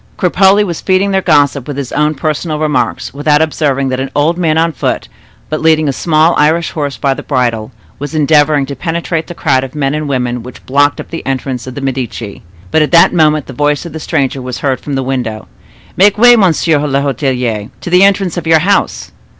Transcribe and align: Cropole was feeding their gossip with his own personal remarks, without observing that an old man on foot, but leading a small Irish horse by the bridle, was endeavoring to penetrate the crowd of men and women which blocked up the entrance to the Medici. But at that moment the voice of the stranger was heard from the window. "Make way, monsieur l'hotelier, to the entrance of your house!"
Cropole 0.17 0.65
was 0.65 0.81
feeding 0.81 1.11
their 1.11 1.21
gossip 1.21 1.67
with 1.67 1.77
his 1.77 1.91
own 1.91 2.15
personal 2.15 2.57
remarks, 2.57 3.13
without 3.13 3.39
observing 3.39 3.89
that 3.89 3.99
an 3.99 4.09
old 4.15 4.35
man 4.35 4.57
on 4.57 4.71
foot, 4.71 5.07
but 5.47 5.61
leading 5.61 5.87
a 5.87 5.93
small 5.93 6.33
Irish 6.37 6.71
horse 6.71 6.97
by 6.97 7.13
the 7.13 7.21
bridle, 7.21 7.71
was 7.99 8.15
endeavoring 8.15 8.65
to 8.65 8.75
penetrate 8.75 9.27
the 9.27 9.35
crowd 9.35 9.63
of 9.63 9.75
men 9.75 9.93
and 9.93 10.09
women 10.09 10.41
which 10.41 10.65
blocked 10.65 10.99
up 10.99 11.11
the 11.11 11.23
entrance 11.23 11.65
to 11.65 11.69
the 11.69 11.81
Medici. 11.81 12.41
But 12.71 12.81
at 12.81 12.91
that 12.93 13.13
moment 13.13 13.45
the 13.45 13.53
voice 13.53 13.85
of 13.85 13.93
the 13.93 13.99
stranger 13.99 14.41
was 14.41 14.57
heard 14.61 14.79
from 14.79 14.95
the 14.95 15.03
window. 15.03 15.47
"Make 15.95 16.17
way, 16.17 16.35
monsieur 16.35 16.79
l'hotelier, 16.79 17.69
to 17.81 17.89
the 17.91 18.03
entrance 18.03 18.37
of 18.37 18.47
your 18.47 18.57
house!" 18.57 19.11